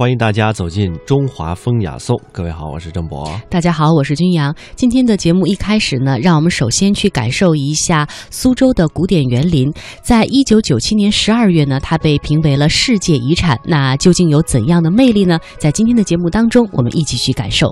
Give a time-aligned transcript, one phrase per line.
[0.00, 2.18] 欢迎大家走进中华风雅颂。
[2.32, 3.30] 各位好，我是郑博。
[3.50, 4.56] 大家好，我是君阳。
[4.74, 9.70] 今天的节目一开始呢，让我们首先去感受一下苏州的古典园林。
[10.02, 13.60] 在一九九七年十二月呢，它被评为了世界遗产。
[13.62, 15.38] 那究竟有怎样的魅力呢？
[15.58, 17.70] 在今天的节目当中，我们一起去感受。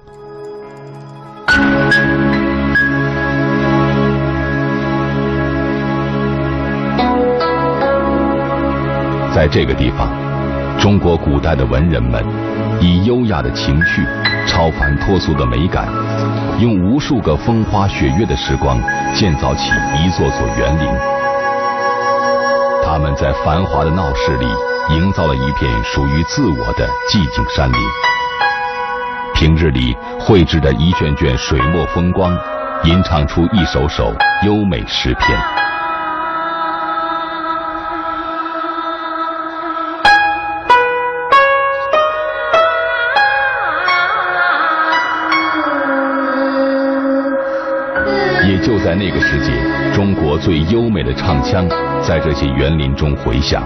[9.35, 10.13] 在这个地方，
[10.79, 12.25] 中国古代的文人们
[12.81, 14.07] 以优雅的情绪、
[14.47, 15.89] 超凡脱俗的美感，
[16.61, 18.81] 用无数个风花雪月的时光
[19.13, 20.89] 建造起一座座园林。
[22.85, 24.47] 他们在繁华的闹市里
[24.95, 27.79] 营造了一片属于自我的寂静山林。
[29.35, 32.33] 平日里绘制着一卷卷水墨风光，
[32.85, 34.15] 吟唱出一首首
[34.47, 35.68] 优美诗篇。
[48.89, 49.53] 在那个世界，
[49.95, 51.69] 中国最优美的唱腔
[52.03, 53.63] 在这些园林中回响。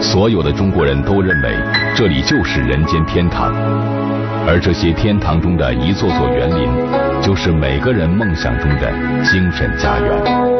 [0.00, 1.52] 所有的中国人都认为
[1.96, 3.52] 这里就是人间天堂，
[4.46, 6.70] 而这些天堂中的一座座园林，
[7.20, 8.88] 就是每个人梦想中的
[9.24, 10.55] 精神家园。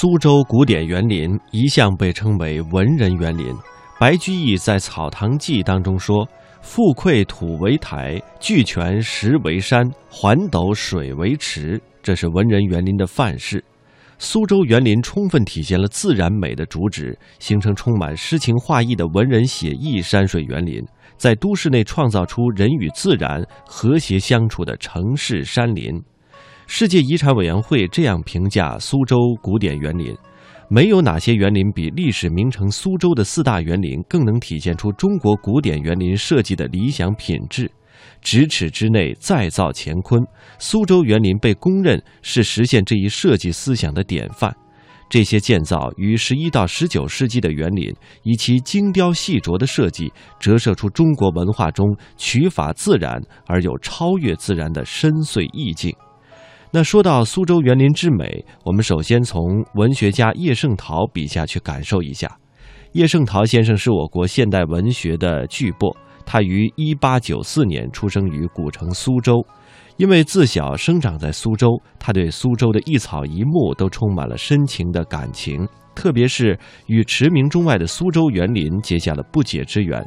[0.00, 3.52] 苏州古典园林一向被称为文人园林。
[3.98, 6.24] 白居易在《草堂记》当中说
[6.62, 13.64] ：“富贵土为台，聚泉石为山，环斗水为池。”这是文人园林的范式。
[14.18, 20.80] 苏州园林充分体现了自然美的主旨，形成充满诗情画意的文人写意山水园林，
[21.16, 26.00] 在都市内创造出人与自然和谐相处的城市山林。
[26.70, 30.14] 世界遗产委员会这样评价苏州古典园林：
[30.68, 37.68] 没有哪些园林比历史名城苏州的四大园林更能体现出中国古典园林设计的理想品质。
[38.22, 40.22] 咫尺之内再造乾坤，
[40.58, 44.54] 苏州园林被公认是实现这一设计思想的典范。
[45.08, 47.90] 这些建造于十一到十九世纪的园林，
[48.24, 51.86] 以其精雕细琢的设计，折射出中国文化中
[52.18, 55.90] 取法自然而又超越自然的深邃意境。
[56.70, 62.30] 那说到苏州园林之美，我们首先从文学家叶圣陶笔下去感受一下。
[62.92, 65.96] 叶圣陶先生是我国现代文学的巨擘，
[66.26, 69.44] 他于一八九四年出生于古城苏州。
[69.96, 76.56] 因为自小生长在苏州，他对苏州的一草一木都充满了深情的感情，特别是
[76.86, 80.06] 与驰名中外的苏州园林结下了不解之缘。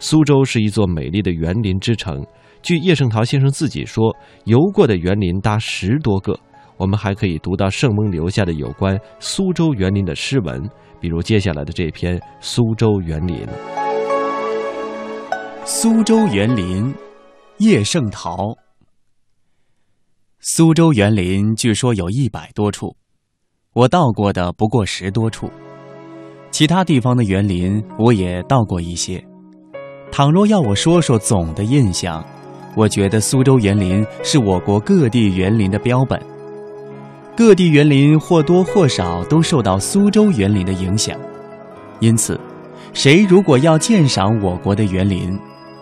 [0.00, 2.26] 苏州是一座美丽的园林之城。
[2.62, 6.38] 据叶圣陶先生自己说，游过的园林达十多个。
[6.78, 10.68] 我们还可以读到圣翁留下的有关苏州园林的诗文，
[11.00, 13.36] 比如接下来的这篇《苏州园林》。
[15.64, 16.92] 苏州园林，
[17.58, 18.56] 叶圣陶。
[20.40, 22.96] 苏州园林据说有一百多处，
[23.74, 25.48] 我到过的不过十多处，
[26.50, 29.24] 其他地方的园林我也到过一些。
[30.10, 32.24] 倘若要我说说总的印象，
[32.74, 36.20] 我觉得苏州园林是我国各地园林的标本，
[37.36, 41.14] 各地园林或多或少都受到苏州园林的影响，
[42.00, 42.40] 因此，
[42.92, 45.38] 谁如果要鉴赏我国的园林，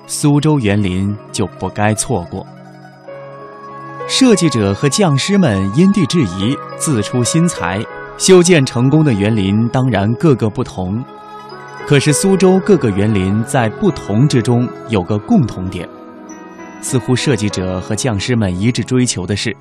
[0.06, 2.44] 苏州园林就不该错过。
[4.08, 7.80] 设计者和匠师们因地制宜，自出心裁，
[8.18, 11.00] 修建成功的园林当然各个不同，
[11.86, 15.88] 可是苏州各个园林在不同之中有个共同点。
[16.82, 19.54] 似乎设计者和匠师们一致追求的是，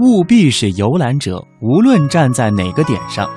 [0.00, 3.28] 务必使游览者无论站在哪个点上，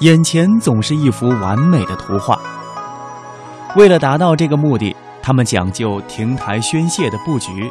[0.00, 2.40] 眼前总是一幅完美的图画。
[3.76, 7.70] 为了达到这个目的，他们讲究亭台轩榭的布局，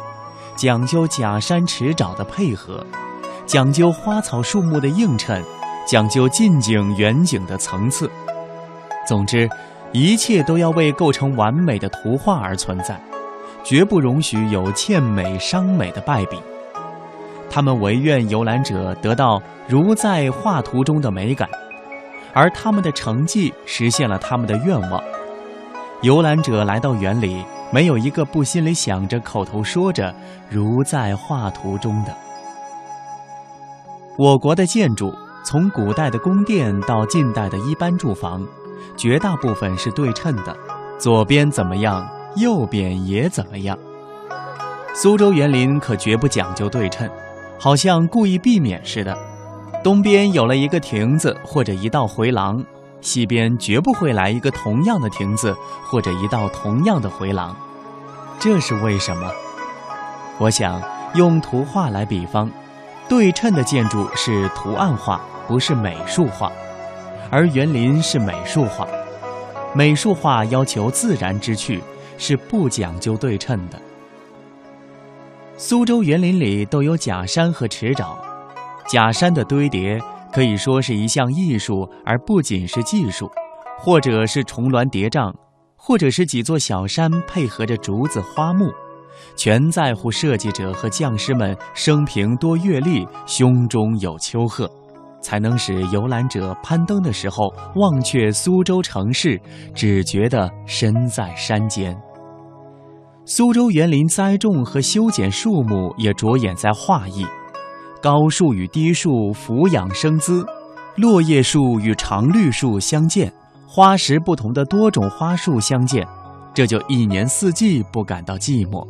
[0.54, 2.84] 讲究假山池沼的配合，
[3.44, 5.42] 讲究花草树木的映衬，
[5.86, 8.10] 讲究近景远景的层次。
[9.06, 9.48] 总之，
[9.92, 13.00] 一切都要为构成完美的图画而存在。
[13.66, 16.38] 绝不容许有欠美伤美的败笔。
[17.50, 21.48] 他们唯愿游览者得到如在画图中的美感，
[22.32, 25.02] 而他们的成绩实现了他们的愿望。
[26.02, 30.14] 游览者来到园里，没有一个不心里想着、口头说着
[30.48, 32.14] “如在画图中的”。
[34.16, 35.12] 我国的建筑，
[35.44, 38.46] 从古代的宫殿到近代的一般住房，
[38.96, 40.56] 绝大部分是对称的，
[40.98, 43.76] 左边怎么样，右边也怎么样。
[44.94, 47.08] 苏州园林可绝不讲究对称，
[47.58, 49.16] 好像故意避免似的。
[49.82, 52.64] 东边有了一个亭子或者一道回廊，
[53.00, 55.54] 西边绝不会来一个同样的亭子
[55.84, 57.54] 或者一道同样的回廊。
[58.38, 59.30] 这是为什么？
[60.38, 60.82] 我想
[61.14, 62.50] 用图画来比方，
[63.08, 66.50] 对称的建筑是图案化，不是美术化，
[67.30, 68.86] 而园林是美术化。
[69.72, 71.82] 美术化要求自然之趣，
[72.18, 73.80] 是不讲究对称的。
[75.56, 78.16] 苏州园林里都有假山和池沼，
[78.86, 79.98] 假山的堆叠
[80.32, 83.30] 可以说是一项艺术，而不仅是技术，
[83.78, 85.32] 或者是重峦叠嶂。
[85.78, 88.68] 或者是几座小山配合着竹子花木，
[89.36, 94.68] 全在乎设计者和匠师们生平多阅历，胸中有丘壑，
[95.20, 99.40] 才能使游览者攀登的时候忘却苏州城市，
[99.74, 101.96] 只觉得身在山间。
[103.28, 107.26] 苏州园林栽种和修剪树木也着眼在画意，
[108.00, 110.46] 高树与低树俯仰生姿，
[110.94, 113.30] 落叶树与常绿树相间。
[113.66, 116.06] 花时不同的多种花树相见，
[116.54, 118.86] 这就一年四季不感到寂寞。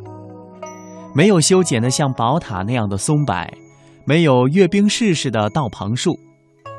[1.15, 3.51] 没有修剪的像宝塔那样的松柏，
[4.05, 6.15] 没有阅兵式似的道旁树，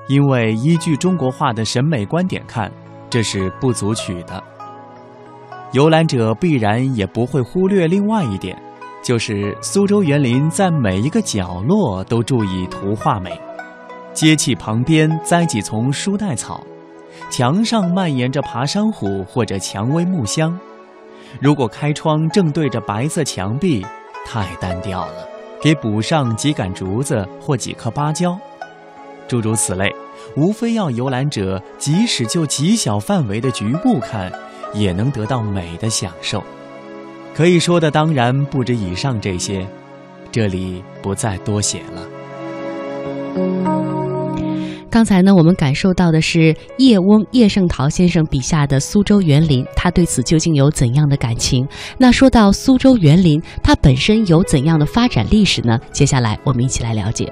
[0.09, 2.71] 因为依据中国画的审美观点看，
[3.11, 4.41] 这是不足取的。
[5.73, 8.57] 游览者必然也不会忽略另外一点，
[9.03, 13.39] 就是苏州园林在每一个角落都注意图画美，
[14.15, 16.65] 街气旁边栽几丛书带草。
[17.31, 20.59] 墙上蔓延着爬山虎或者蔷薇木香，
[21.39, 23.85] 如果开窗正对着白色墙壁，
[24.25, 25.29] 太单调了，
[25.61, 28.39] 给补上几杆竹子或几棵芭蕉，
[29.27, 29.95] 诸如此类，
[30.35, 34.33] 无非要游览者即使就极小范围的局部看，
[34.75, 36.43] 也能得到美的享受。
[37.35, 39.67] 可以说的当然不止以上这些，
[40.33, 42.03] 这里不再多写了。
[44.91, 51.69] 刚才呢，我们感受到的是叶翁叶圣陶先生笔下的苏州园林，他对此究竟有怎样的感情？
[51.99, 55.79] 那说到苏州园林，它本身有怎样的发展历史呢？
[55.93, 57.31] 接下来我们一起来了解。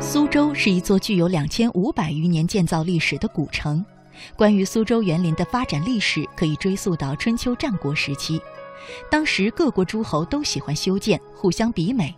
[0.00, 3.84] 苏州是一座具有两千五百余年建造历史的古城。
[4.36, 8.40] 关于苏州园林的发展历史，可以追溯到春秋战国时期，
[9.10, 12.14] 当时各国诸侯都喜欢修建，互相比美。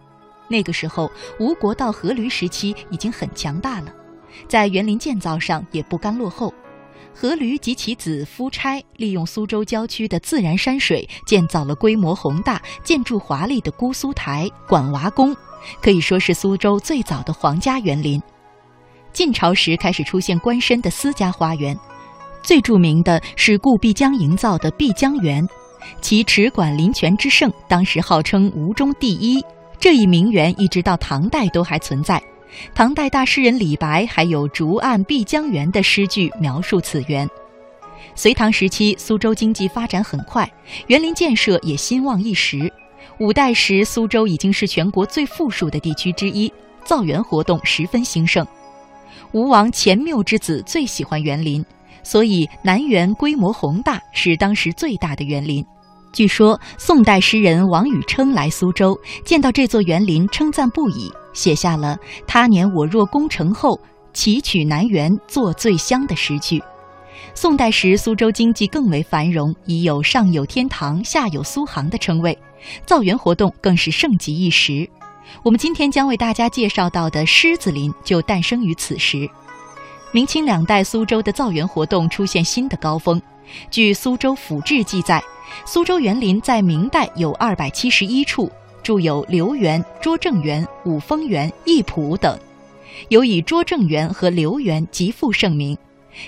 [0.48, 3.92] 那个时候，吴国到阖闾时期已经很强大了，
[4.46, 6.52] 在园林建造上也不甘落后。
[7.18, 15.34] 阖闾及其子夫差利用苏州郊区的自然山水，建造了规模宏大、建筑华丽的姑苏台、管娃宫，
[15.80, 18.20] 可以说是苏州最早的皇家园林。
[19.12, 21.78] 晋朝时开始出现官绅的私家花园，
[22.44, 25.42] 最著名的是故碧江营造的碧江园，
[26.02, 29.42] 其池馆林泉之盛，当时号称吴中第一。
[29.80, 32.22] 这一名园一直到唐代都还存在。
[32.74, 37.26] 唐代大诗人李白还有“竹岸碧江园”的诗句描述此园。
[38.14, 40.48] 隋唐时期，苏州经济发展很快，
[40.88, 42.70] 园林建设也兴旺一时。
[43.20, 46.52] 五代时，苏州已经是全国最富庶的地区之一，
[46.84, 48.46] 造园活动十分兴盛。
[49.32, 51.64] 吴王钱缪之子最喜欢园林，
[52.04, 55.64] 所以南园规模宏大，是当时最大的园林。
[56.12, 63.80] 据说宋代诗人王禹偁来苏州，见到这座园林，称赞不已，写下了“他年我若功成后，
[64.12, 66.62] 祈取南园作最香”的诗句。
[67.34, 72.38] 宋代时，苏州经济更为繁荣，已有“上有天堂，下有苏杭”的称谓，
[72.86, 74.88] 造园活动更是盛极一时。
[75.42, 79.28] 我们今天将为大家介绍到的狮子林就诞生于此时。
[80.14, 83.20] 明清两代，苏州的造园活动出现新的高峰。
[83.68, 85.20] 据《苏州府志》记载。
[85.66, 88.48] 苏州园林在明代有二百七十一处，
[88.80, 92.38] 著有留园、拙政园、五峰园、艺圃等，
[93.08, 95.76] 尤以拙政园和留园极负盛名。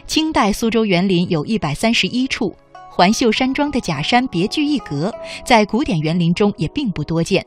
[0.04, 2.56] 清代苏州园林有一百三十一处，
[2.90, 5.14] 环秀山庄的假山别具一格，
[5.44, 7.46] 在古典园林中也并不多见。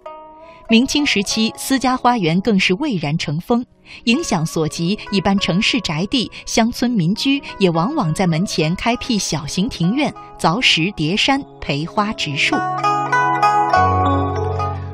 [0.71, 3.65] 明清时期，私家花园更是蔚然成风，
[4.03, 12.55] 影响所及，一般城市宅地、乡村民居也往往在门前开辟小型庭院，凿石叠山，培花植树。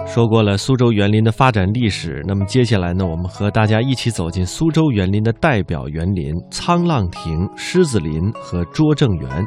[0.08, 9.46] 说过了苏州园林的发展历史，那么接下来呢，我们和大家一起走进苏州园林的代表园林——沧浪亭、狮子林和拙政园。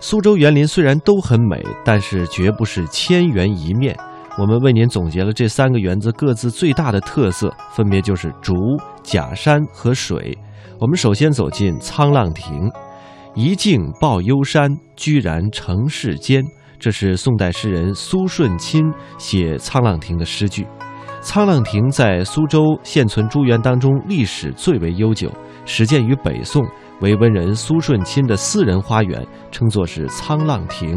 [0.00, 3.94] 苏州园林虽然都很美，但是绝不是千园一面。
[4.38, 8.54] 我们为您总结了这三个园子各自最大的特色，分别就是竹、
[9.02, 10.38] 假山和水。
[10.78, 12.70] 我们首先走进沧浪亭，
[13.34, 16.40] 一径抱幽山，居然成世间。
[16.78, 18.80] 这是宋代诗人苏舜钦
[19.18, 20.64] 写《沧浪亭》的诗句。
[21.20, 25.28] 沧浪亭在苏州现存诸园当中历史最为悠久，
[25.64, 26.64] 始建于北宋，
[27.00, 30.96] 为文人苏舜钦的私人花园，称作是沧浪亭，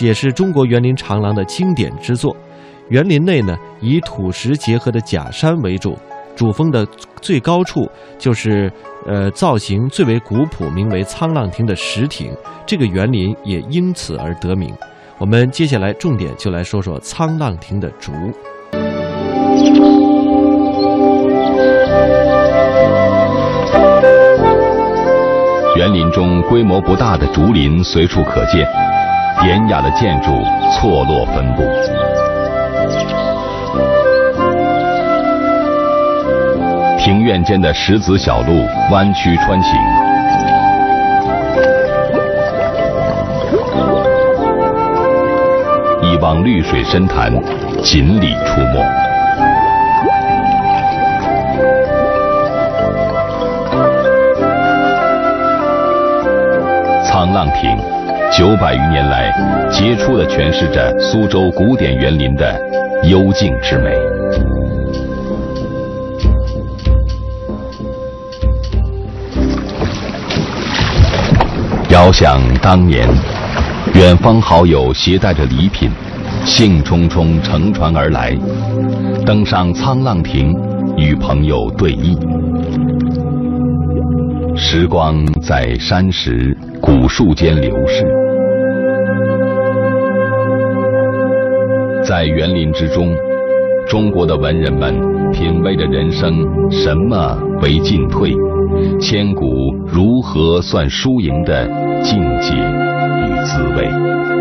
[0.00, 2.36] 也是中国园林长廊的经典之作。
[2.90, 5.96] 园林内呢，以土石结合的假山为主，
[6.34, 6.84] 主峰的
[7.20, 8.70] 最高处就是，
[9.06, 12.34] 呃，造型最为古朴，名为沧浪亭的石亭。
[12.66, 14.74] 这个园林也因此而得名。
[15.18, 18.12] 我们接下来重点就来说说沧浪亭的竹。
[25.76, 28.66] 园林中规模不大的竹林随处可见，
[29.40, 30.32] 典雅的建筑
[30.72, 31.62] 错落分布。
[37.10, 39.74] 庭院间的石子小路弯曲穿行，
[46.04, 47.32] 一望绿水深潭，
[47.82, 48.80] 锦鲤出没。
[57.04, 57.76] 沧浪亭，
[58.30, 59.32] 九百余年来，
[59.68, 62.54] 杰出的诠释着苏州古典园林的
[63.02, 64.59] 幽静之美。
[71.90, 73.08] 遥想当年，
[73.94, 75.90] 远方好友携带着礼品，
[76.44, 78.32] 兴冲冲乘船而来，
[79.26, 80.54] 登上沧浪亭，
[80.96, 82.16] 与朋友对弈。
[84.56, 88.06] 时光在山石、古树间流逝，
[92.04, 93.12] 在园林之中，
[93.90, 94.94] 中国的文人们
[95.32, 98.32] 品味着人生什么为进退。
[99.00, 101.66] 千古如何算输赢的
[102.00, 104.39] 境界与滋味？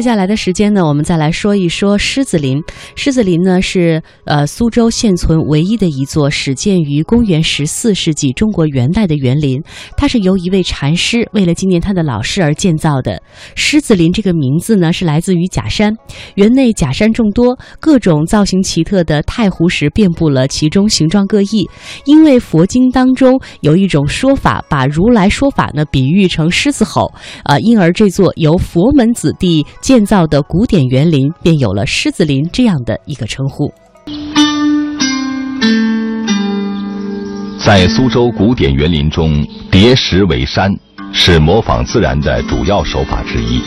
[0.00, 2.58] 接下来的时间呢，我们再来说一说狮子林。
[2.96, 9.62] 狮子林呢是呃苏州现存唯一的一座始建于公元十四世纪中国元代的园林。
[9.98, 13.20] 它是由一位禅师为了纪念他的老师而建造的。
[13.54, 15.94] 狮子林这个名字呢是来自于假山，
[16.36, 21.68] 园内假山众多，各种造型奇特的太湖石遍布了其中，形状各异。
[22.06, 27.12] 因为佛经当中有一种说法，把如来说法呢比喻成狮子吼，
[27.44, 29.66] 啊，因而这座由佛门子弟。
[29.90, 33.68] 建造的古典园林便有了“狮子林”这样的一个称呼。
[37.58, 40.72] 在苏州古典园林中，叠石为山
[41.12, 43.60] 是模仿自然的主要手法之一，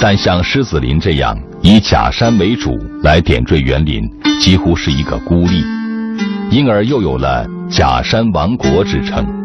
[0.00, 2.70] 但像狮子林这样以假山为主
[3.02, 4.08] 来点缀园林，
[4.40, 5.64] 几乎是一个孤立，
[6.48, 9.37] 因而又有了“假山王国”之称。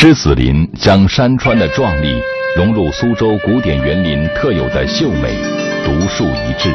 [0.00, 2.22] 狮子林将山川的壮丽
[2.54, 5.36] 融入苏州古典园林特有的秀美，
[5.84, 6.72] 独树一帜。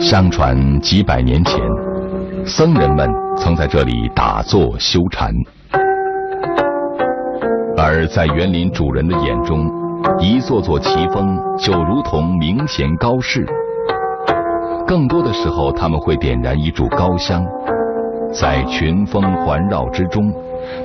[0.00, 1.54] 相传几百年前。
[2.44, 3.08] 僧人们
[3.48, 5.32] 曾在这里打坐修禅，
[7.78, 9.66] 而在园林主人的眼中，
[10.20, 13.46] 一座座奇峰就如同明贤高士。
[14.86, 17.42] 更多的时候，他们会点燃一炷高香，
[18.34, 20.30] 在群峰环绕之中，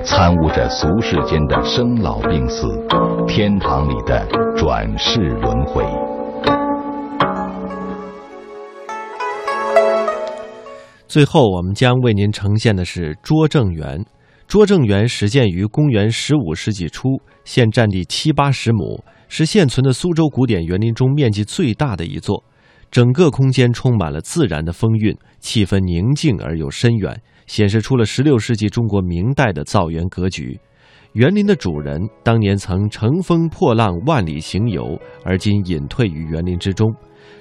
[0.02, 2.66] 参悟着俗世间的生老病死，
[3.28, 5.84] 天堂里的转世轮回。
[11.14, 14.04] 最后，我们将为您呈现的是拙政园。
[14.48, 17.06] 拙政园始建于公元十五世纪初，
[17.44, 22.42] 现占地七八十亩，是现存的苏州古典园林中面积最大的一座。
[22.90, 30.58] 整个空间充满了自然的风韵，气氛宁静而又深远，显示出了十六世纪中国明代的造园格局。
[31.12, 36.92] 园林的主人当年曾乘风破浪万里行游，而今隐退于园林之中。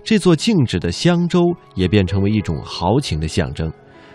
[0.03, 3.71] 这座静止的香洲也便成为一种豪情的象征，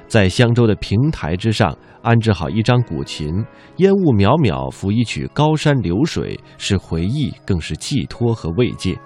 [0.07, 3.43] 在香洲的平台之上安置好一张古琴，
[3.77, 8.99] 烟雾渺渺，抚一曲高山流水，是回忆，更是寄托和慰藉。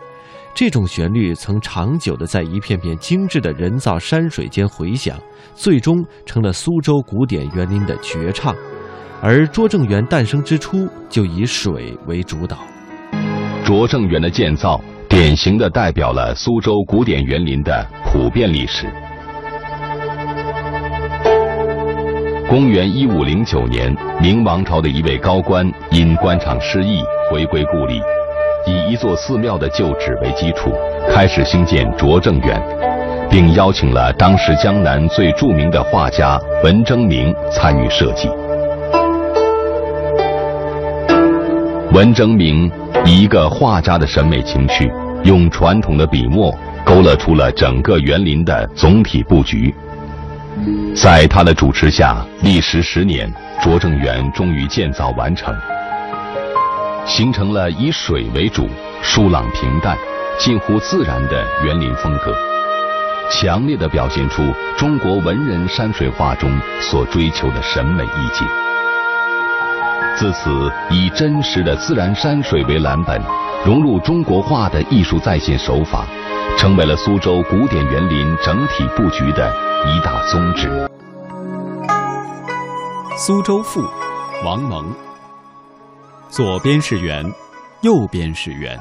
[0.54, 5.16] 这种旋律曾长久地在一片片精致的人造山水间回响，
[5.54, 8.54] 最终成了苏州古典园林的绝唱。
[9.22, 12.58] 而拙政园诞生之初就以水为主导。
[13.64, 14.78] 拙政园的建造，
[15.12, 18.86] 典型的代表了苏州古典园林的普遍历史。
[22.48, 28.00] 公元一五零九年，明王朝的一位高官因官场失意回归故里，
[28.66, 30.72] 以一座寺庙的旧址为基础，
[31.10, 32.58] 开始兴建拙政园，
[33.28, 38.30] 并邀请了当时江南最著名的画家文征明参与设计。
[41.92, 42.72] 文征明
[43.04, 44.90] 以一个画家的审美情趣，
[45.24, 49.74] 用传统的笔墨勾勒出了整个园林的总体布局。
[50.94, 55.54] 在他的主持下，历时十年，拙政园终于建造完成，
[57.06, 58.68] 形成了以水为主、
[59.00, 59.96] 疏朗平淡、
[60.38, 62.34] 近乎自然的园林风格，
[63.30, 64.42] 强烈的表现出
[64.76, 66.50] 中国文人山水画中
[66.80, 68.46] 所追求的审美意境。
[70.14, 73.20] 自此，以真实的自然山水为蓝本，
[73.64, 76.04] 融入中国画的艺术再现手法，
[76.58, 79.54] 成为了苏州古典园林整体布局的
[79.86, 80.68] 一大宗旨。
[83.16, 83.80] 苏州赋，
[84.44, 84.92] 王蒙。
[86.28, 87.24] 左边是园，
[87.82, 88.76] 右边是园，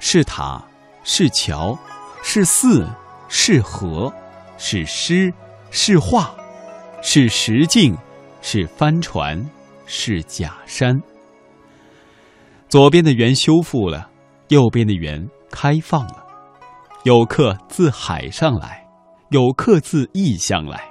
[0.00, 0.62] 是塔，
[1.02, 1.78] 是桥，
[2.22, 2.86] 是寺，
[3.28, 4.12] 是河，
[4.58, 5.32] 是诗，
[5.70, 6.30] 是画，
[7.02, 7.96] 是石径，
[8.42, 9.42] 是帆船。
[9.86, 11.02] 是假山。
[12.72, 14.08] 左边的园修复了，
[14.48, 16.24] 右边的园开放了。
[17.04, 18.88] 有客自海上来，
[19.28, 20.82] 有客自异乡来。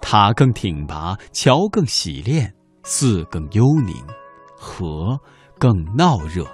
[0.00, 3.96] 塔更挺拔，桥更洗练，寺更幽宁，
[4.56, 5.18] 河
[5.58, 6.46] 更闹热。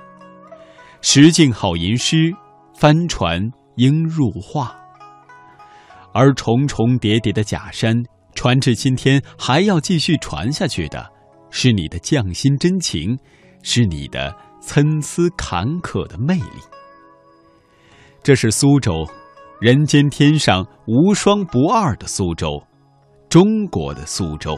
[1.03, 2.33] 石径好吟诗，
[2.75, 3.39] 帆船
[3.75, 4.75] 应入画。
[6.15, 7.95] 而重重叠叠的假山，
[8.35, 11.13] 传至今天还要继续传下去的。
[11.51, 13.17] 是你的匠心真情，
[13.69, 16.63] 是你的参差坎坷的魅力。
[18.23, 19.05] 这是苏州，
[19.61, 22.65] 人间天上无双不二的苏州，
[23.29, 24.57] 中国的苏州。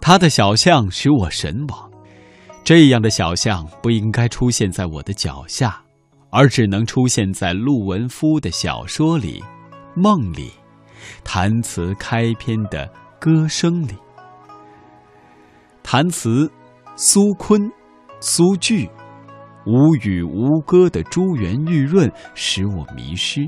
[0.00, 1.88] 他的小巷使我神往，
[2.64, 5.80] 这样的小巷不应该出现在我的脚下，
[6.30, 9.42] 而只能出现在陆文夫的小说里、
[9.94, 10.50] 梦里、
[11.22, 13.94] 弹词开篇的歌声里。
[15.84, 16.50] 弹词，
[16.98, 17.70] 苏昆、
[18.20, 18.88] 苏句，
[19.66, 23.46] 无语无歌的珠圆玉润使我迷失。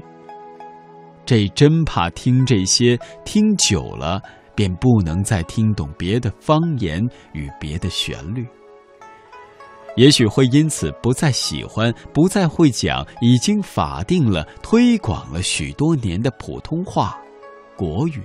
[1.25, 4.21] 这真怕听这些，听久了
[4.55, 8.47] 便不能再听懂别的方言与别的旋律。
[9.97, 17.19] 也许会因此不再喜欢，不再会讲已经法定了、推广了许多年的普通话、
[17.79, 18.23] 国语。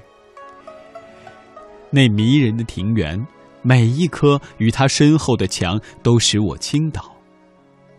[1.89, 3.25] 那迷人的庭园。
[3.63, 7.15] 每一棵与他身后的墙都使我倾倒，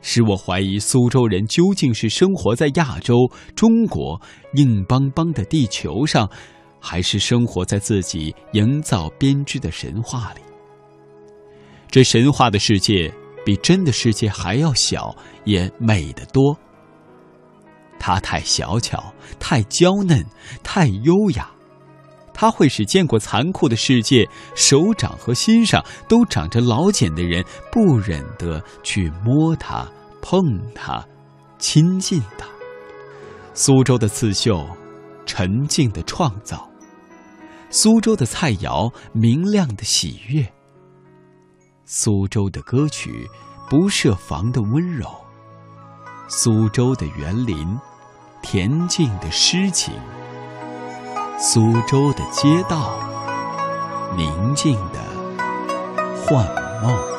[0.03, 3.16] 使我怀疑苏州人究竟是生活在亚洲、
[3.57, 4.20] 中国
[4.53, 6.31] 硬邦邦的地球上，
[6.79, 10.40] 还是生活在自己营造编织的神话里。
[11.90, 13.11] 这神话的世界
[13.44, 16.55] 比真的世界还要小，也美得多。
[17.98, 20.22] 它太小巧，太娇嫩，
[20.62, 21.53] 太优雅。
[22.34, 29.86] 它会使见过残酷的世界，手掌和心上都长着老茧的人不忍得去摸它、
[30.20, 30.42] 碰
[30.74, 31.02] 它、
[31.58, 32.46] 亲近它。
[33.54, 34.66] 苏州的刺绣，
[35.24, 36.68] 沉静的创造；
[37.70, 40.44] 苏州的菜肴，明亮的喜悦；
[41.84, 43.30] 苏州的歌曲，
[43.70, 45.06] 不设防的温柔；
[46.26, 47.78] 苏州的园林，
[48.42, 49.94] 恬静的诗情。
[51.38, 52.96] 苏州的街道，
[54.16, 55.00] 宁静的
[56.24, 56.46] 幻
[56.82, 57.13] 梦。